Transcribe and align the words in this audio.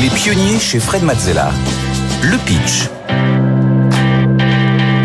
Les 0.00 0.08
pionniers 0.10 0.58
chez 0.58 0.80
Fred 0.80 1.02
Mazzella. 1.02 1.50
Le 2.22 2.36
pitch. 2.38 2.88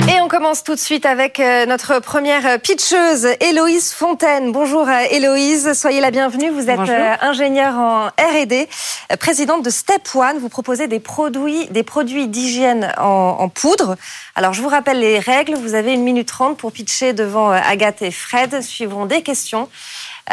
Et 0.09 0.21
on 0.21 0.27
commence 0.27 0.63
tout 0.63 0.74
de 0.75 0.79
suite 0.79 1.06
avec 1.06 1.40
euh, 1.40 1.66
notre 1.66 2.00
première 2.00 2.59
pitcheuse, 2.61 3.27
Héloïse 3.42 3.92
Fontaine. 3.93 4.51
Bonjour 4.51 4.87
euh, 4.87 5.01
Héloïse, 5.11 5.73
soyez 5.73 6.00
la 6.01 6.11
bienvenue. 6.11 6.50
Vous 6.50 6.69
êtes 6.69 6.77
Bonjour. 6.77 6.95
euh, 6.95 7.15
ingénieure 7.21 7.75
en 7.75 8.05
R&D, 8.07 8.68
euh, 9.11 9.15
présidente 9.18 9.63
de 9.63 9.70
Step 9.70 10.02
One. 10.16 10.38
Vous 10.39 10.50
proposez 10.50 10.88
des 10.88 11.00
produits, 11.00 11.68
des 11.68 11.84
produits 11.84 12.28
d'hygiène 12.28 12.92
en, 12.98 13.36
en 13.40 13.50
poudre. 13.50 13.96
Alors 14.36 14.54
je 14.54 14.62
vous 14.62 14.70
rappelle 14.70 15.00
les 15.00 15.20
règles. 15.20 15.56
Vous 15.56 15.76
avez 15.76 15.94
une 15.94 16.04
minute 16.04 16.28
trente 16.28 16.58
pour 16.58 16.72
pitcher 16.72 17.14
devant 17.14 17.52
euh, 17.52 17.60
Agathe 17.68 18.02
et 18.02 18.12
Fred. 18.12 18.62
Suivront 18.62 19.06
des 19.06 19.22
questions, 19.22 19.70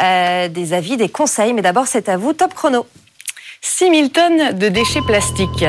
euh, 0.01 0.47
des 0.47 0.73
avis, 0.73 0.97
des 0.97 1.09
conseils. 1.09 1.53
Mais 1.53 1.61
d'abord 1.61 1.87
c'est 1.87 2.09
à 2.09 2.17
vous, 2.17 2.33
top 2.33 2.53
chrono. 2.53 2.85
6 3.61 3.89
000 3.89 4.07
tonnes 4.09 4.57
de 4.57 4.69
déchets 4.69 5.01
plastiques, 5.01 5.65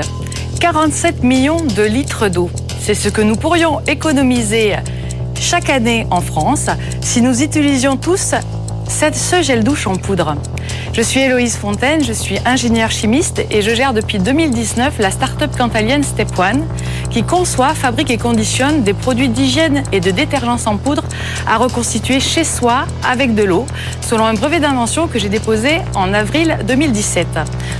47 0.60 1.22
millions 1.22 1.60
de 1.60 1.82
litres 1.82 2.28
d'eau. 2.28 2.50
C'est 2.80 2.94
ce 2.94 3.08
que 3.08 3.20
nous 3.20 3.36
pourrions 3.36 3.80
économiser 3.86 4.76
chaque 5.34 5.70
année 5.70 6.06
en 6.10 6.20
France 6.20 6.68
si 7.00 7.22
nous 7.22 7.42
utilisions 7.42 7.96
tous 7.96 8.34
ce 8.88 9.42
gel 9.42 9.64
douche 9.64 9.86
en 9.86 9.96
poudre. 9.96 10.36
Je 10.92 11.02
suis 11.02 11.20
Héloïse 11.20 11.56
Fontaine, 11.56 12.02
je 12.02 12.12
suis 12.12 12.38
ingénieure 12.46 12.90
chimiste 12.90 13.42
et 13.50 13.60
je 13.60 13.74
gère 13.74 13.92
depuis 13.92 14.18
2019 14.18 14.98
la 14.98 15.10
start-up 15.10 15.50
cantalienne 15.56 16.02
Step 16.02 16.28
One 16.38 16.66
qui 17.10 17.22
conçoit, 17.22 17.74
fabrique 17.74 18.10
et 18.10 18.18
conditionne 18.18 18.82
des 18.82 18.94
produits 18.94 19.28
d'hygiène 19.28 19.82
et 19.92 20.00
de 20.00 20.10
détergents 20.10 20.64
en 20.66 20.76
poudre 20.76 21.04
à 21.46 21.56
reconstituer 21.56 22.20
chez 22.20 22.44
soi 22.44 22.86
avec 23.08 23.34
de 23.34 23.42
l'eau, 23.42 23.66
selon 24.00 24.24
un 24.26 24.34
brevet 24.34 24.60
d'invention 24.60 25.06
que 25.06 25.18
j'ai 25.18 25.28
déposé 25.28 25.80
en 25.94 26.12
avril 26.12 26.58
2017. 26.66 27.26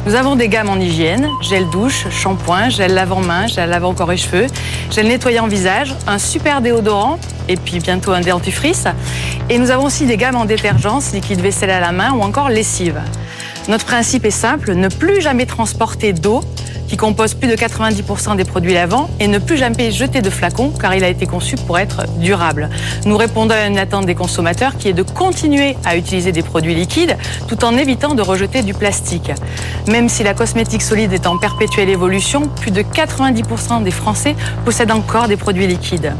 Nous 0.07 0.15
avons 0.15 0.37
des 0.37 0.49
gammes 0.49 0.69
en 0.69 0.77
hygiène, 0.77 1.29
gel 1.43 1.69
douche, 1.71 2.07
shampoing, 2.11 2.69
gel 2.69 2.95
lavant-main, 2.95 3.47
gel 3.47 3.71
lavant 3.71 3.95
corps 3.95 4.13
et 4.13 4.17
cheveux, 4.17 4.47
gel 4.91 5.09
nettoyant 5.09 5.47
visage, 5.47 5.95
un 6.07 6.19
super 6.19 6.61
déodorant 6.61 7.19
et 7.49 7.57
puis 7.57 7.79
bientôt 7.81 8.13
un 8.13 8.21
dentifrice. 8.21 8.85
Et 9.51 9.59
nous 9.59 9.71
avons 9.71 9.85
aussi 9.85 10.07
des 10.07 10.17
gammes 10.17 10.37
en 10.37 10.45
détergence, 10.45 11.13
liquide 11.13 11.41
vaisselle 11.41 11.71
à 11.71 11.81
la 11.81 11.93
main 11.93 12.13
ou 12.13 12.23
encore 12.23 12.49
lessive. 12.49 13.01
Notre 13.69 13.85
principe 13.85 14.25
est 14.25 14.31
simple, 14.31 14.75
ne 14.75 14.89
plus 14.89 15.21
jamais 15.21 15.47
transporter 15.47 16.13
d'eau 16.13 16.41
qui 16.89 16.97
compose 16.97 17.35
plus 17.35 17.49
de 17.49 17.55
90% 17.55 18.37
des 18.37 18.45
produits 18.45 18.73
lavants 18.73 19.09
et 19.21 19.29
ne 19.29 19.39
plus 19.39 19.57
jamais 19.57 19.91
jeter 19.91 20.23
de 20.23 20.31
flacons 20.31 20.73
car 20.81 20.95
il 20.95 21.05
a 21.05 21.09
été 21.09 21.27
conçu 21.27 21.57
pour 21.57 21.79
être 21.79 22.05
durable. 22.19 22.71
Nous 23.05 23.17
répondons 23.17 23.55
à 23.55 23.67
une 23.67 23.79
attente 23.79 24.07
des 24.07 24.15
consommateurs 24.15 24.77
qui 24.77 24.89
est 24.89 24.93
de 24.93 25.03
continuer 25.03 25.77
à 25.85 25.97
utiliser 25.97 26.33
des 26.33 26.43
produits 26.43 26.75
liquides 26.75 27.17
tout 27.49 27.65
en 27.65 27.77
évitant 27.77 28.15
de 28.15 28.23
rejeter 28.23 28.63
du 28.63 28.75
plastique. 28.75 29.31
Même 29.89 30.09
si 30.09 30.23
la 30.23 30.35
cosmétique 30.35 30.83
solide 30.83 31.13
est 31.13 31.27
en 31.27 31.39
perpétuelle 31.39 31.89
évolution, 31.89 32.43
plus 32.61 32.71
de 32.71 32.83
90% 32.83 33.83
des 33.83 33.91
Français 33.91 34.35
possèdent 34.65 34.91
encore 34.91 35.29
des 35.29 35.37
produits 35.37 35.67
liquides. 35.67 36.13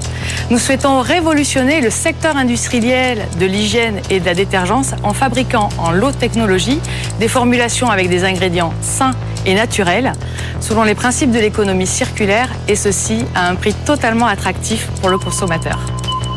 Nous 0.51 0.59
souhaitons 0.59 1.01
révolutionner 1.01 1.81
le 1.81 1.91
secteur 1.91 2.37
industriel 2.37 3.27
de 3.41 3.47
l'hygiène 3.47 4.01
et 4.11 4.21
de 4.21 4.27
la 4.27 4.35
détergence 4.35 4.93
en 5.03 5.13
fabriquant 5.13 5.69
en 5.79 5.91
low 5.91 6.13
technologie 6.13 6.81
des 7.19 7.29
formulations 7.29 7.91
avec 7.91 8.09
des 8.09 8.25
ingrédients 8.25 8.73
sains 8.81 9.15
et 9.45 9.55
naturels 9.55 10.13
selon 10.61 10.83
les 10.85 10.95
principes 10.95 11.31
de 11.31 11.39
l'économie 11.39 11.87
circulaire 11.87 12.49
et 12.69 12.77
ceci 12.77 13.25
à 13.35 13.49
un 13.49 13.55
prix 13.55 13.75
totalement 13.75 14.27
attractif 14.27 14.87
pour 15.01 15.09
le 15.11 15.19
consommateur. 15.19 15.79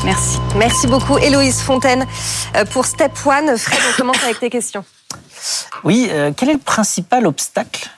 Merci. 0.05 0.37
Merci 0.55 0.87
beaucoup 0.87 1.17
Héloïse 1.17 1.59
Fontaine 1.61 2.05
euh, 2.55 2.65
pour 2.65 2.85
Step 2.85 3.11
One. 3.25 3.57
Fred, 3.57 3.79
on 3.93 3.97
commence 3.97 4.23
avec 4.23 4.39
tes 4.39 4.49
questions. 4.49 4.85
Oui, 5.83 6.07
euh, 6.11 6.31
quel 6.35 6.49
est 6.49 6.53
le 6.53 6.59
principal 6.59 7.25
obstacle 7.27 7.89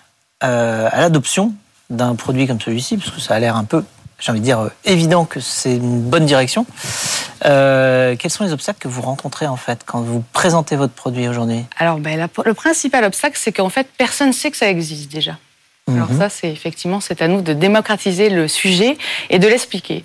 euh, 0.43 0.89
à 0.91 1.01
l'adoption 1.01 1.53
d'un 1.89 2.15
produit 2.15 2.47
comme 2.47 2.59
celui-ci? 2.59 2.97
Parce 2.97 3.11
que 3.11 3.19
ça 3.21 3.35
a 3.35 3.39
l'air 3.39 3.55
un 3.55 3.63
peu, 3.65 3.83
j'ai 4.19 4.31
envie 4.31 4.39
de 4.39 4.45
dire, 4.45 4.59
euh, 4.59 4.69
évident 4.85 5.25
que 5.25 5.39
c'est 5.39 5.75
une 5.75 6.01
bonne 6.01 6.25
direction. 6.25 6.65
Euh, 7.45 8.15
quels 8.17 8.31
sont 8.31 8.43
les 8.43 8.53
obstacles 8.53 8.79
que 8.79 8.87
vous 8.87 9.01
rencontrez 9.01 9.47
en 9.47 9.57
fait 9.57 9.81
quand 9.85 10.01
vous 10.01 10.23
présentez 10.33 10.75
votre 10.75 10.93
produit 10.93 11.27
aujourd'hui? 11.27 11.65
Alors, 11.77 11.97
ben, 11.99 12.17
la- 12.17 12.27
le 12.45 12.53
principal 12.53 13.03
obstacle, 13.03 13.37
c'est 13.39 13.51
qu'en 13.51 13.69
fait, 13.69 13.87
personne 13.97 14.27
ne 14.29 14.33
sait 14.33 14.51
que 14.51 14.57
ça 14.57 14.69
existe 14.69 15.11
déjà. 15.11 15.37
Alors 15.87 16.11
Mhm. 16.11 16.19
ça, 16.19 16.29
c'est 16.29 16.49
effectivement, 16.51 16.99
c'est 16.99 17.21
à 17.21 17.27
nous 17.27 17.41
de 17.41 17.53
démocratiser 17.53 18.29
le 18.29 18.47
sujet 18.47 18.97
et 19.29 19.39
de 19.39 19.47
l'expliquer. 19.47 20.03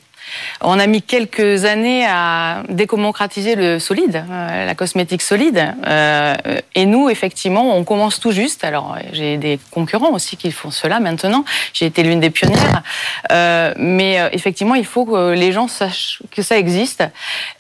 On 0.61 0.81
a 0.81 0.89
mis 0.89 1.03
quelques 1.03 1.65
années 1.67 2.05
à 2.05 2.65
démocratiser 2.69 3.55
le 3.55 3.79
solide, 3.79 4.25
euh, 4.29 4.67
la 4.67 4.75
cosmétique 4.75 5.23
solide. 5.23 5.73
Euh, 5.87 6.35
et 6.75 6.85
nous, 6.85 7.09
effectivement, 7.09 7.77
on 7.77 7.85
commence 7.85 8.19
tout 8.19 8.33
juste. 8.33 8.65
Alors, 8.65 8.97
j'ai 9.13 9.37
des 9.37 9.61
concurrents 9.71 10.11
aussi 10.13 10.37
qui 10.37 10.51
font 10.51 10.73
cela 10.73 10.99
maintenant. 10.99 11.45
J'ai 11.73 11.87
été 11.87 12.03
l'une 12.03 12.19
des 12.19 12.31
pionnières. 12.31 12.83
Euh, 13.31 13.73
mais 13.77 14.19
effectivement, 14.33 14.75
il 14.75 14.85
faut 14.85 15.05
que 15.05 15.33
les 15.33 15.53
gens 15.53 15.69
sachent 15.69 16.21
que 16.33 16.43
ça 16.43 16.59
existe. 16.59 17.05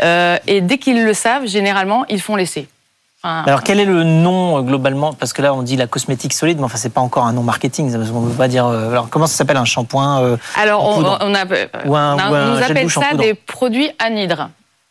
Euh, 0.02 0.36
et 0.48 0.60
dès 0.60 0.78
qu'ils 0.78 1.04
le 1.04 1.14
savent, 1.14 1.46
généralement, 1.46 2.04
ils 2.08 2.20
font 2.20 2.34
l'essai. 2.34 2.66
Enfin, 3.26 3.42
Alors 3.46 3.62
quel 3.62 3.80
est 3.80 3.84
le 3.84 4.04
nom 4.04 4.58
euh, 4.58 4.62
globalement? 4.62 5.12
Parce 5.12 5.32
que 5.32 5.42
là 5.42 5.52
on 5.54 5.62
dit 5.62 5.76
la 5.76 5.86
cosmétique 5.86 6.32
solide, 6.32 6.58
mais 6.58 6.64
enfin 6.64 6.78
c'est 6.78 6.92
pas 6.92 7.00
encore 7.00 7.24
un 7.26 7.32
nom 7.32 7.42
marketing. 7.42 7.90
Parce 7.92 8.08
ne 8.22 8.28
peut 8.30 8.34
pas 8.36 8.48
dire. 8.48 8.66
euh, 8.66 8.90
alors 8.92 9.08
comment 9.10 9.26
ça 9.26 9.36
s'appelle 9.36 9.56
un 9.56 9.64
shampoing 9.64 10.20
euh, 10.22 10.36
Alors, 10.60 10.84
on, 10.84 11.02
on 11.02 11.34
a, 11.34 11.44
Ou 11.86 11.96
un- 11.96 12.14
on 12.14 12.18
a- 12.18 12.30
ou 12.30 12.34
un 12.34 12.50
nous 12.50 12.54
gel 12.56 12.70
appelle 12.70 12.90
ça 12.90 13.00
des 13.18 13.34
produits 13.34 13.90
anhydres. 13.98 14.48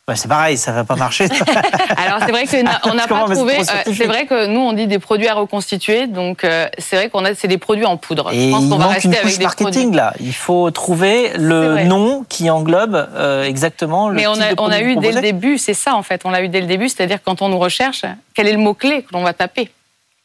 Ouais, 0.07 0.15
C'est 0.15 0.27
pareil, 0.27 0.57
ça 0.57 0.71
va 0.71 0.83
pas 0.83 0.95
marcher. 0.95 1.25
Alors, 1.97 2.19
c'est 2.25 2.31
vrai 2.31 2.45
qu'on 2.45 2.63
n'a 2.63 2.79
on 2.85 2.93
n'a 2.93 3.03
Je 3.03 3.07
pas 3.09 3.25
trouvé. 3.35 3.57
euh. 3.59 3.63
C'est 3.93 4.05
vrai 4.05 4.25
que 4.25 4.47
nous, 4.47 4.59
on 4.59 4.73
dit 4.73 4.87
des 4.87 4.99
produits 4.99 5.27
à 5.27 5.33
reconstituer. 5.33 6.07
Donc, 6.07 6.43
euh, 6.43 6.67
c'est 6.77 6.95
vrai 6.95 7.09
qu'on 7.09 7.25
a, 7.25 7.33
c'est 7.35 7.47
des 7.47 7.57
produits 7.57 7.85
en 7.85 7.97
poudre. 7.97 8.31
Et 8.33 8.47
Je 8.47 8.51
pense 8.51 8.63
il 8.63 8.69
qu'on 8.69 8.77
va 8.77 8.87
rester 8.87 9.07
une 9.07 9.13
avec 9.15 9.25
couche 9.25 9.37
des 9.37 9.43
marketing 9.45 9.71
produits. 9.71 9.97
là. 9.97 10.13
Il 10.19 10.33
faut 10.35 10.69
trouver 10.71 11.31
le 11.35 11.83
nom 11.83 12.25
qui 12.27 12.49
englobe 12.49 13.09
euh, 13.15 13.43
exactement 13.43 14.09
le 14.09 14.15
Mais 14.15 14.27
on 14.27 14.33
a, 14.39 14.53
de 14.53 14.55
on 14.59 14.69
a 14.71 14.79
eu 14.81 14.95
dès 14.97 15.11
le 15.11 15.21
début, 15.21 15.57
c'est 15.57 15.73
ça 15.73 15.95
en 15.95 16.03
fait. 16.03 16.21
On 16.25 16.29
l'a 16.29 16.41
eu 16.41 16.49
dès 16.49 16.61
le 16.61 16.67
début, 16.67 16.89
c'est-à-dire 16.89 17.19
quand 17.23 17.41
on 17.41 17.49
nous 17.49 17.59
recherche, 17.59 18.03
quel 18.33 18.47
est 18.47 18.53
le 18.53 18.59
mot-clé 18.59 19.03
que 19.03 19.13
l'on 19.13 19.23
va 19.23 19.33
taper? 19.33 19.71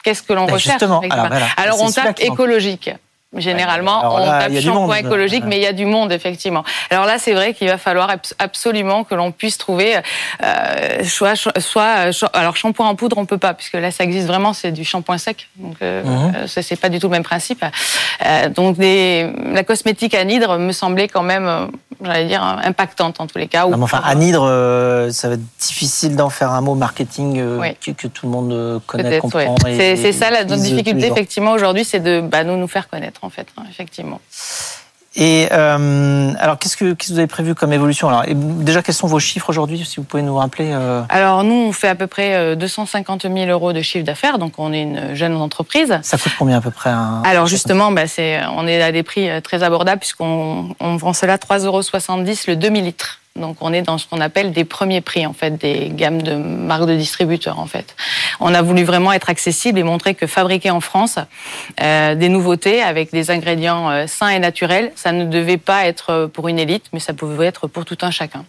Qu'est-ce 0.02 0.22
que 0.22 0.32
l'on 0.32 0.46
Ben, 0.46 0.54
recherche 0.54 0.78
justement. 0.80 1.02
Alors, 1.10 1.28
voilà. 1.28 1.46
Alors, 1.58 1.76
C'est 1.76 1.84
on 1.84 1.90
tape 2.04 2.20
écologique. 2.20 2.90
Généralement, 3.36 4.00
Alors 4.00 4.14
on 4.14 4.26
là, 4.26 4.40
tape 4.40 4.60
shampoing 4.60 4.96
écologique, 4.96 5.44
mais 5.46 5.56
il 5.58 5.62
y 5.62 5.66
a 5.66 5.72
du 5.72 5.86
monde, 5.86 6.10
effectivement. 6.10 6.64
Alors 6.90 7.04
là, 7.04 7.16
c'est 7.18 7.32
vrai 7.32 7.54
qu'il 7.54 7.68
va 7.68 7.78
falloir 7.78 8.10
abs- 8.10 8.34
absolument 8.40 9.04
que 9.04 9.14
l'on 9.14 9.30
puisse 9.30 9.56
trouver 9.56 9.98
euh, 10.42 11.04
soit, 11.04 11.36
soit, 11.36 12.10
alors 12.32 12.56
shampoing 12.56 12.88
en 12.88 12.96
poudre, 12.96 13.18
on 13.18 13.26
peut 13.26 13.38
pas, 13.38 13.54
puisque 13.54 13.74
là, 13.74 13.92
ça 13.92 14.02
existe 14.02 14.26
vraiment, 14.26 14.52
c'est 14.52 14.72
du 14.72 14.84
shampoing 14.84 15.16
sec. 15.18 15.48
Donc, 15.56 15.76
euh, 15.80 16.02
ça, 16.48 16.60
c'est 16.62 16.74
pas 16.74 16.88
du 16.88 16.98
tout 16.98 17.06
le 17.06 17.12
même 17.12 17.22
principe. 17.22 17.64
Euh, 18.26 18.48
donc, 18.48 18.76
des, 18.78 19.30
la 19.52 19.62
cosmétique 19.62 20.14
anhydre 20.14 20.58
me 20.58 20.72
semblait 20.72 21.06
quand 21.06 21.22
même, 21.22 21.46
euh, 21.46 21.66
j'allais 22.02 22.26
dire, 22.26 22.42
impactante 22.42 23.20
en 23.20 23.26
tous 23.26 23.38
les 23.38 23.46
cas. 23.46 23.66
Non, 23.66 23.76
mais 23.76 23.84
enfin, 23.84 24.00
anhydre, 24.04 24.44
euh, 24.44 25.10
ça 25.10 25.28
va 25.28 25.34
être 25.34 25.58
difficile 25.58 26.16
d'en 26.16 26.30
faire 26.30 26.50
un 26.52 26.60
mot 26.60 26.74
marketing 26.74 27.38
euh, 27.38 27.58
Oui. 27.58 27.76
que, 27.84 27.90
que 27.90 28.06
tout 28.08 28.26
le 28.26 28.32
monde 28.32 28.52
euh, 28.52 28.78
connaît, 28.86 29.18
comprend. 29.18 29.56
ouais. 29.64 29.96
C'est 29.96 30.12
ça 30.12 30.30
la, 30.30 30.44
notre 30.44 30.62
difficulté 30.62 31.06
effectivement 31.06 31.52
aujourd'hui, 31.52 31.84
c'est 31.84 32.00
de 32.00 32.20
bah, 32.20 32.44
nous 32.44 32.56
nous 32.56 32.68
faire 32.68 32.88
connaître 32.88 33.20
en 33.22 33.30
fait, 33.30 33.46
hein, 33.56 33.62
effectivement. 33.70 34.20
Et 35.16 35.48
euh, 35.50 36.32
alors, 36.38 36.58
qu'est-ce 36.58 36.76
que, 36.76 36.92
qu'est-ce 36.92 37.08
que 37.08 37.14
vous 37.14 37.18
avez 37.18 37.26
prévu 37.26 37.54
comme 37.56 37.72
évolution? 37.72 38.08
Alors, 38.08 38.24
et 38.28 38.34
déjà, 38.34 38.80
quels 38.80 38.94
sont 38.94 39.08
vos 39.08 39.18
chiffres 39.18 39.50
aujourd'hui, 39.50 39.84
si 39.84 39.96
vous 39.96 40.04
pouvez 40.04 40.22
nous 40.22 40.36
rappeler 40.36 40.70
euh, 40.72 41.02
Alors 41.08 41.42
nous, 41.42 41.54
on 41.54 41.72
fait 41.72 41.88
à 41.88 41.96
peu 41.96 42.06
près 42.06 42.36
euh, 42.36 42.54
250 42.54 43.22
000 43.22 43.34
euros 43.50 43.72
de 43.72 43.82
chiffre 43.82 44.04
d'affaires, 44.04 44.38
donc 44.38 44.58
on 44.58 44.72
est 44.72 44.82
une 44.82 45.14
jeune 45.16 45.34
entreprise. 45.36 45.98
Ça 46.02 46.16
coûte 46.16 46.32
combien 46.38 46.58
à 46.58 46.60
peu 46.60 46.70
près 46.70 46.90
un, 46.90 47.22
Alors 47.24 47.46
justement, 47.46 47.90
bah, 47.90 48.06
c'est, 48.06 48.40
on 48.56 48.68
est 48.68 48.80
à 48.80 48.92
des 48.92 49.02
prix 49.02 49.28
euh, 49.28 49.40
très 49.40 49.64
abordables 49.64 49.98
puisqu'on 49.98 50.76
on 50.78 50.96
vend 50.96 51.12
cela 51.12 51.38
3,70 51.38 51.66
euros 51.66 51.80
le 52.46 52.54
demi-litre. 52.54 53.20
Donc 53.40 53.56
on 53.60 53.72
est 53.72 53.82
dans 53.82 53.98
ce 53.98 54.06
qu'on 54.06 54.20
appelle 54.20 54.52
des 54.52 54.64
premiers 54.64 55.00
prix 55.00 55.26
en 55.26 55.32
fait, 55.32 55.56
des 55.56 55.90
gammes 55.90 56.22
de 56.22 56.34
marques 56.34 56.86
de 56.86 56.94
distributeurs 56.94 57.58
en 57.58 57.66
fait. 57.66 57.96
On 58.38 58.54
a 58.54 58.62
voulu 58.62 58.84
vraiment 58.84 59.12
être 59.12 59.30
accessible 59.30 59.78
et 59.78 59.82
montrer 59.82 60.14
que 60.14 60.26
fabriquer 60.26 60.70
en 60.70 60.80
France 60.80 61.18
euh, 61.80 62.14
des 62.14 62.28
nouveautés 62.28 62.82
avec 62.82 63.10
des 63.10 63.30
ingrédients 63.30 63.90
euh, 63.90 64.06
sains 64.06 64.28
et 64.28 64.38
naturels, 64.38 64.92
ça 64.94 65.12
ne 65.12 65.24
devait 65.24 65.56
pas 65.56 65.86
être 65.86 66.10
euh, 66.10 66.26
pour 66.28 66.48
une 66.48 66.58
élite, 66.58 66.86
mais 66.92 67.00
ça 67.00 67.14
pouvait 67.14 67.46
être 67.46 67.66
pour 67.66 67.84
tout 67.84 67.98
un 68.02 68.10
chacun. 68.10 68.44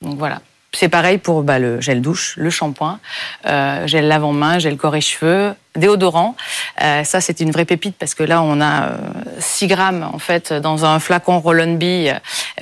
Donc 0.00 0.18
voilà. 0.18 0.40
C'est 0.74 0.88
pareil 0.88 1.18
pour 1.18 1.42
bah, 1.42 1.58
le 1.58 1.80
gel 1.80 2.00
douche, 2.00 2.34
le 2.36 2.48
shampoing, 2.48 2.98
euh, 3.46 3.86
gel 3.86 4.08
lavant-main, 4.08 4.58
gel 4.58 4.78
corps 4.78 4.96
et 4.96 5.02
cheveux, 5.02 5.54
déodorant. 5.76 6.34
Euh, 6.82 7.04
ça, 7.04 7.20
c'est 7.20 7.40
une 7.40 7.50
vraie 7.50 7.64
pépite 7.64 7.94
parce 7.98 8.14
que 8.14 8.22
là, 8.22 8.42
on 8.42 8.60
a 8.60 8.84
euh, 8.84 8.96
6 9.38 9.66
grammes 9.66 10.08
en 10.12 10.18
fait 10.18 10.52
dans 10.52 10.84
un 10.84 10.98
flacon 10.98 11.40
Roll-on-Bee 11.40 12.12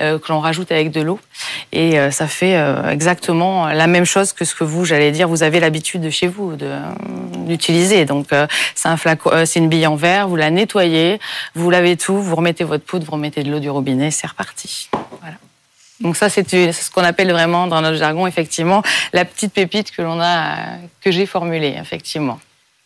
euh, 0.01 0.19
que 0.19 0.31
l'on 0.31 0.39
rajoute 0.39 0.71
avec 0.71 0.91
de 0.91 1.01
l'eau. 1.01 1.19
Et 1.71 1.99
euh, 1.99 2.11
ça 2.11 2.27
fait 2.27 2.57
euh, 2.57 2.89
exactement 2.89 3.67
la 3.67 3.87
même 3.87 4.05
chose 4.05 4.33
que 4.33 4.43
ce 4.43 4.55
que 4.55 4.63
vous, 4.63 4.83
j'allais 4.83 5.11
dire, 5.11 5.29
vous 5.29 5.43
avez 5.43 5.59
l'habitude 5.59 6.01
de 6.01 6.09
chez 6.09 6.27
vous 6.27 6.57
euh, 6.61 6.81
d'utiliser. 7.45 8.05
Donc, 8.05 8.27
c'est 8.75 8.89
un 8.89 8.97
flacon, 8.97 9.31
c'est 9.45 9.59
une 9.59 9.69
bille 9.69 9.87
en 9.87 9.95
verre, 9.95 10.27
vous 10.27 10.35
la 10.35 10.51
nettoyez, 10.51 11.19
vous 11.55 11.69
lavez 11.69 11.97
tout, 11.97 12.21
vous 12.21 12.35
remettez 12.35 12.63
votre 12.63 12.83
poudre, 12.83 13.05
vous 13.05 13.13
remettez 13.13 13.43
de 13.43 13.51
l'eau 13.51 13.59
du 13.59 13.69
robinet, 13.69 14.11
c'est 14.11 14.27
reparti. 14.27 14.89
Donc 16.01 16.17
ça, 16.17 16.29
c'est 16.29 16.47
ce 16.49 16.91
qu'on 16.91 17.03
appelle 17.03 17.31
vraiment 17.31 17.67
dans 17.67 17.81
notre 17.81 17.97
jargon, 17.97 18.27
effectivement, 18.27 18.81
la 19.13 19.25
petite 19.25 19.53
pépite 19.53 19.91
que 19.91 20.01
l'on 20.01 20.19
a, 20.21 20.55
que 21.03 21.11
j'ai 21.11 21.25
formulée, 21.25 21.75
effectivement. 21.79 22.39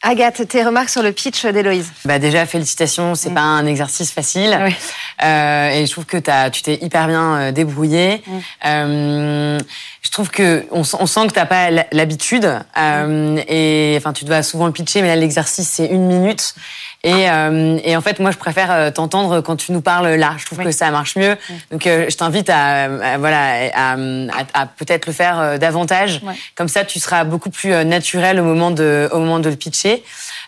Agathe, 0.04 0.48
tes 0.48 0.64
remarques 0.64 0.90
sur 0.90 1.02
le 1.02 1.12
pitch 1.14 1.46
d'Héloïse? 1.48 1.92
Bah 2.04 2.20
Déjà, 2.20 2.46
félicitations, 2.46 3.16
c'est 3.16 3.32
Mm. 3.32 3.34
pas 3.34 3.42
un 3.42 3.66
exercice 3.66 4.12
facile. 4.12 4.56
Oui. 4.64 4.76
Euh, 5.24 5.70
et 5.72 5.86
je 5.88 5.92
trouve 5.92 6.06
que 6.06 6.18
as, 6.30 6.52
tu 6.52 6.62
t'es 6.62 6.76
hyper 6.80 7.08
bien 7.08 7.36
euh, 7.38 7.52
débrouillé. 7.52 8.22
Mm. 8.28 8.40
Euh, 8.68 9.60
je 10.04 10.12
trouve 10.12 10.30
que 10.30 10.66
on, 10.72 10.82
on 11.00 11.06
sent 11.08 11.28
que 11.28 11.34
t'as 11.34 11.48
pas 11.48 11.72
l'habitude. 11.92 12.48
Euh, 12.78 13.42
et 13.48 13.96
enfin, 13.98 14.14
tu 14.14 14.26
dois 14.26 14.44
souvent 14.44 14.68
le 14.68 14.74
pitcher, 14.74 15.02
mais 15.02 15.08
là, 15.08 15.16
l'exercice, 15.16 15.70
c'est 15.70 15.88
une 15.88 16.06
minute. 16.06 16.54
Et, 17.06 17.30
euh, 17.30 17.78
et 17.84 17.96
en 17.96 18.02
fait, 18.02 18.20
moi, 18.20 18.32
je 18.32 18.38
préfère 18.38 18.72
euh, 18.72 18.90
t'entendre 18.90 19.40
quand 19.42 19.56
tu 19.56 19.72
nous 19.72 19.82
parles 19.82 20.08
là. 20.16 20.34
Je 20.38 20.46
trouve 20.46 20.58
Oui. 20.60 20.66
que 20.66 20.72
ça 20.72 20.90
marche 20.90 21.16
mieux. 21.16 21.38
Donc, 21.72 21.86
euh, 21.86 22.08
je 22.10 22.16
t'invite 22.18 22.50
à, 22.50 23.18
voilà, 23.20 23.70
à, 23.76 23.94
à- 23.94 24.62
à 24.62 24.66
peut-être 24.66 25.06
le 25.06 25.14
faire 25.14 25.40
euh, 25.40 25.58
davantage. 25.60 26.22
Comme 26.56 26.68
ça, 26.68 26.84
tu 26.84 27.00
seras 27.00 27.24
beaucoup 27.24 27.52
plus 27.52 27.74
euh, 27.74 27.84
naturel 27.84 28.40
au 28.40 28.44
moment 28.44 28.72
de, 28.72 29.08
au 29.12 29.20
moment 29.20 29.40
de 29.40 29.50
le 29.50 29.56
pitcher. 29.56 30.04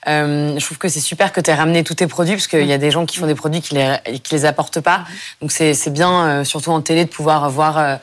Euh, 0.08 0.58
je 0.58 0.66
trouve 0.66 0.78
que 0.78 0.88
c'est 0.88 1.02
super 1.02 1.34
que 1.34 1.42
tu 1.42 1.52
aies 1.52 1.56
ramené 1.56 1.84
tous 1.84 1.96
tes 1.96 2.08
produits 2.08 2.36
parce 2.36 2.48
qu'il 2.48 2.66
y 2.66 2.74
a 2.74 2.78
des 2.78 2.92
gens 2.92 3.06
qui 3.06 3.18
font 3.18 3.28
des 3.28 3.36
produits 3.36 3.62
qui 3.62 3.76
les, 3.76 3.98
les 4.32 4.46
apportent 4.46 4.80
pas. 4.80 5.04
Donc 5.42 5.52
c'est 5.52 5.90
bien, 5.90 6.28
euh, 6.28 6.44
surtout 6.44 6.72
en 6.72 6.82
télé, 6.82 7.06
de 7.06 7.10
pouvoir 7.10 7.50
voir 7.50 8.00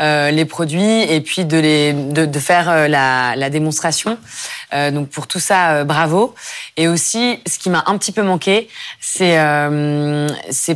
euh, 0.00 0.30
les 0.30 0.44
produits 0.44 1.02
et 1.02 1.20
puis 1.20 1.44
de, 1.44 1.58
les, 1.58 1.92
de, 1.92 2.38
faire 2.38 2.88
la, 2.88 3.50
démonstration. 3.50 4.18
Donc 4.72 5.08
pour 5.08 5.26
tout 5.26 5.38
ça, 5.38 5.84
bravo. 5.84 6.34
Et 6.76 6.86
aussi, 6.86 7.40
ce 7.46 7.58
qui 7.58 7.70
m'a 7.70 7.82
un 7.86 7.96
petit 7.96 8.12
peu 8.12 8.22
manqué, 8.22 8.68
c'est 9.00 9.38
euh, 9.38 10.28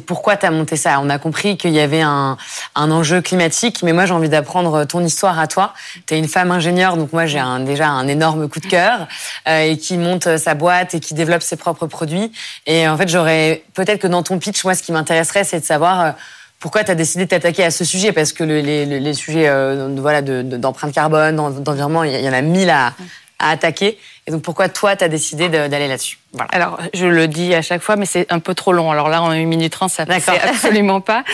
pourquoi 0.06 0.36
tu 0.36 0.46
as 0.46 0.50
monté 0.50 0.76
ça. 0.76 0.98
On 1.00 1.10
a 1.10 1.18
compris 1.18 1.56
qu'il 1.58 1.72
y 1.72 1.80
avait 1.80 2.00
un, 2.00 2.38
un 2.74 2.90
enjeu 2.90 3.20
climatique, 3.20 3.82
mais 3.82 3.92
moi 3.92 4.06
j'ai 4.06 4.14
envie 4.14 4.30
d'apprendre 4.30 4.84
ton 4.84 5.04
histoire 5.04 5.38
à 5.38 5.46
toi. 5.46 5.74
Tu 6.06 6.14
es 6.14 6.18
une 6.18 6.28
femme 6.28 6.50
ingénieure, 6.50 6.96
donc 6.96 7.12
moi 7.12 7.26
j'ai 7.26 7.42
déjà 7.60 7.88
un 7.88 8.08
énorme 8.08 8.48
coup 8.48 8.60
de 8.60 8.66
cœur 8.66 9.06
et 9.46 9.76
qui 9.76 9.98
monte 9.98 10.38
sa 10.38 10.54
boîte 10.54 10.71
et 10.80 11.00
qui 11.00 11.14
développe 11.14 11.42
ses 11.42 11.56
propres 11.56 11.86
produits. 11.86 12.32
Et 12.66 12.88
en 12.88 12.96
fait, 12.96 13.08
j'aurais 13.08 13.62
peut-être 13.74 14.00
que 14.00 14.06
dans 14.06 14.22
ton 14.22 14.38
pitch, 14.38 14.64
moi 14.64 14.74
ce 14.74 14.82
qui 14.82 14.92
m'intéresserait, 14.92 15.44
c'est 15.44 15.60
de 15.60 15.64
savoir 15.64 16.00
euh, 16.00 16.10
pourquoi 16.58 16.84
tu 16.84 16.90
as 16.90 16.94
décidé 16.94 17.24
de 17.24 17.30
t'attaquer 17.30 17.64
à 17.64 17.70
ce 17.70 17.84
sujet 17.84 18.12
Parce 18.12 18.32
que 18.32 18.44
le- 18.44 18.60
les, 18.60 18.86
les- 18.86 19.14
sujets 19.14 19.48
euh, 19.48 19.88
voilà, 19.98 20.22
de- 20.22 20.42
de- 20.42 20.56
d'empreinte 20.56 20.92
carbone, 20.92 21.36
d'en- 21.36 21.50
d'environnement, 21.50 22.04
il 22.04 22.20
y 22.20 22.28
en 22.28 22.32
a 22.32 22.40
mille 22.42 22.70
à, 22.70 22.92
à 23.38 23.50
attaquer. 23.50 23.98
Et 24.28 24.30
donc 24.30 24.42
pourquoi 24.42 24.68
toi, 24.68 24.94
tu 24.94 25.02
as 25.02 25.08
décidé 25.08 25.48
d'aller 25.48 25.88
là-dessus? 25.88 26.18
Voilà. 26.32 26.48
Alors, 26.52 26.78
je 26.94 27.06
le 27.06 27.26
dis 27.26 27.54
à 27.54 27.60
chaque 27.60 27.82
fois, 27.82 27.96
mais 27.96 28.06
c'est 28.06 28.32
un 28.32 28.38
peu 28.38 28.54
trop 28.54 28.72
long. 28.72 28.90
Alors 28.90 29.08
là, 29.08 29.20
en 29.20 29.30
1 29.30 29.44
minute 29.46 29.72
30, 29.72 29.90
ça 29.90 30.04
D'accord. 30.04 30.36
absolument 30.42 31.00
pas. 31.12 31.24